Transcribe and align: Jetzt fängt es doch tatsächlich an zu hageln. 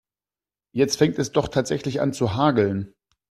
Jetzt 0.71 0.95
fängt 0.97 1.19
es 1.19 1.31
doch 1.31 1.47
tatsächlich 1.47 2.01
an 2.01 2.11
zu 2.11 2.33
hageln. 2.33 2.95